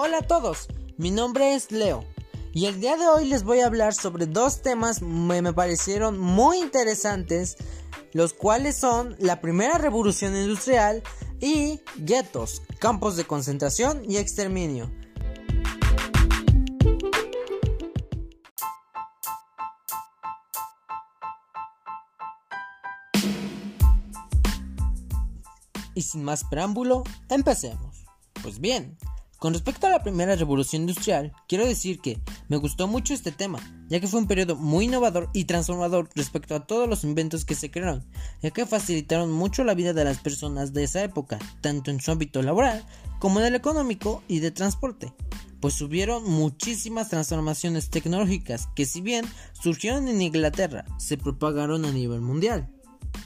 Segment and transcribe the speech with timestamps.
[0.00, 2.04] Hola a todos, mi nombre es Leo
[2.54, 6.20] y el día de hoy les voy a hablar sobre dos temas que me parecieron
[6.20, 7.56] muy interesantes,
[8.12, 11.02] los cuales son la primera revolución industrial
[11.40, 14.88] y guetos, campos de concentración y exterminio.
[25.92, 28.04] Y sin más preámbulo, empecemos.
[28.40, 28.96] Pues bien,
[29.38, 33.60] con respecto a la primera revolución industrial, quiero decir que me gustó mucho este tema,
[33.88, 37.54] ya que fue un periodo muy innovador y transformador respecto a todos los inventos que
[37.54, 38.04] se crearon,
[38.42, 42.10] ya que facilitaron mucho la vida de las personas de esa época, tanto en su
[42.10, 42.84] ámbito laboral
[43.20, 45.12] como en el económico y de transporte,
[45.60, 52.20] pues hubieron muchísimas transformaciones tecnológicas que si bien surgieron en Inglaterra, se propagaron a nivel
[52.20, 52.68] mundial.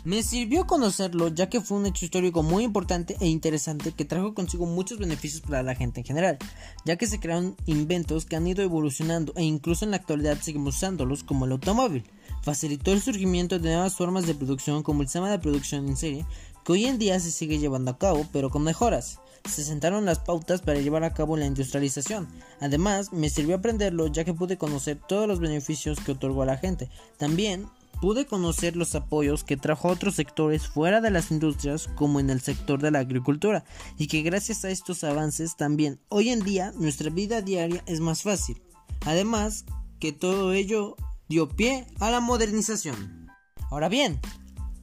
[0.04, 4.34] Me sirvió conocerlo ya que fue un hecho histórico muy importante e interesante que trajo
[4.34, 6.38] consigo muchos beneficios para la gente en general,
[6.84, 10.78] ya que se crearon inventos que han ido evolucionando e incluso en la actualidad seguimos
[10.78, 12.02] usándolos como el automóvil.
[12.42, 16.26] Facilitó el surgimiento de nuevas formas de producción como el sistema de producción en serie,
[16.64, 19.20] que hoy en día se sigue llevando a cabo pero con mejoras.
[19.48, 22.26] Se sentaron las pautas para llevar a cabo la industrialización.
[22.60, 26.58] Además, me sirvió aprenderlo ya que pude conocer todos los beneficios que otorgó a la
[26.58, 26.90] gente.
[27.18, 27.68] También
[28.02, 32.30] pude conocer los apoyos que trajo a otros sectores fuera de las industrias como en
[32.30, 33.62] el sector de la agricultura
[33.96, 38.22] y que gracias a estos avances también hoy en día nuestra vida diaria es más
[38.22, 38.60] fácil.
[39.06, 39.66] Además
[40.00, 40.96] que todo ello
[41.28, 43.28] dio pie a la modernización.
[43.70, 44.20] Ahora bien,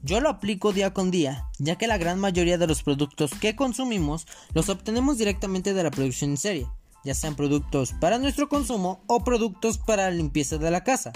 [0.02, 3.54] yo lo aplico día con día, ya que la gran mayoría de los productos que
[3.54, 6.68] consumimos los obtenemos directamente de la producción en serie,
[7.04, 11.12] ya sean productos para nuestro consumo o productos para la limpieza de la casa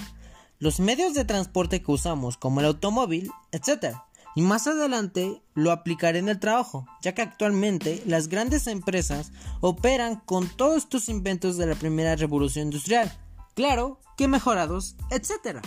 [0.64, 3.98] los medios de transporte que usamos, como el automóvil, etc.
[4.34, 10.22] Y más adelante lo aplicaré en el trabajo, ya que actualmente las grandes empresas operan
[10.22, 13.12] con todos estos inventos de la primera revolución industrial.
[13.56, 15.60] Claro que mejorados, etc.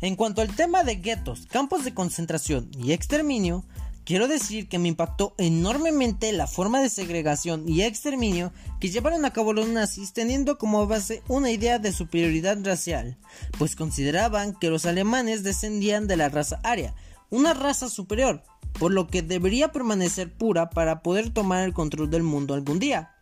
[0.00, 3.64] En cuanto al tema de guetos, campos de concentración y exterminio,
[4.08, 9.34] Quiero decir que me impactó enormemente la forma de segregación y exterminio que llevaron a
[9.34, 13.18] cabo los nazis teniendo como base una idea de superioridad racial,
[13.58, 16.94] pues consideraban que los alemanes descendían de la raza aria,
[17.28, 18.42] una raza superior,
[18.78, 23.14] por lo que debería permanecer pura para poder tomar el control del mundo algún día.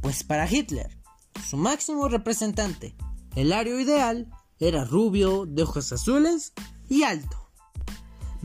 [0.00, 0.96] Pues para Hitler,
[1.46, 2.96] su máximo representante,
[3.34, 6.54] el ario ideal, era rubio, de ojos azules
[6.88, 7.45] y alto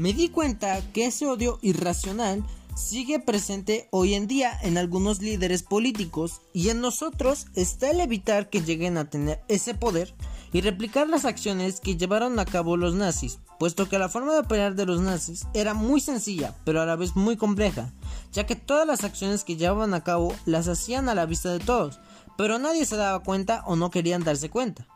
[0.02, 2.44] me di cuenta que ese odio irracional
[2.76, 8.50] sigue presente hoy en día en algunos líderes políticos y en nosotros está el evitar
[8.50, 10.16] que lleguen a tener ese poder
[10.54, 14.40] y replicar las acciones que llevaron a cabo los nazis, puesto que la forma de
[14.40, 17.94] operar de los nazis era muy sencilla, pero a la vez muy compleja,
[18.34, 21.60] ya que todas las acciones que llevaban a cabo las hacían a la vista de
[21.60, 22.00] todos,
[22.40, 24.88] pero nadie se daba cuenta o no querían darse cuenta.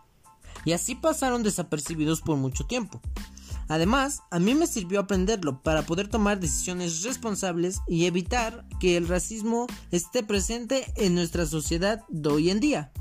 [0.65, 3.01] Y así pasaron desapercibidos por mucho tiempo.
[3.67, 9.07] Además, a mí me sirvió aprenderlo para poder tomar decisiones responsables y evitar que el
[9.07, 12.91] racismo esté presente en nuestra sociedad de hoy en día.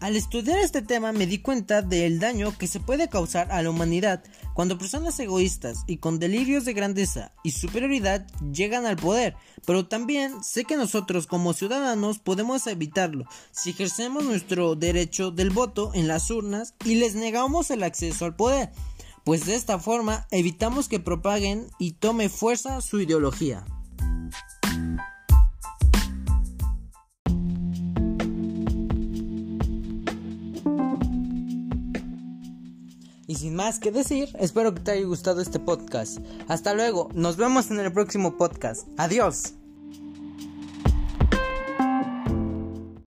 [0.00, 3.70] Al estudiar este tema me di cuenta del daño que se puede causar a la
[3.70, 4.22] humanidad
[4.54, 9.36] cuando personas egoístas y con delirios de grandeza y superioridad llegan al poder,
[9.66, 15.92] pero también sé que nosotros como ciudadanos podemos evitarlo si ejercemos nuestro derecho del voto
[15.94, 18.70] en las urnas y les negamos el acceso al poder
[19.24, 23.64] pues de esta forma evitamos que propaguen y tome fuerza su ideología.
[33.30, 36.18] Y sin más que decir, espero que te haya gustado este podcast.
[36.48, 38.88] Hasta luego, nos vemos en el próximo podcast.
[38.98, 39.54] Adiós.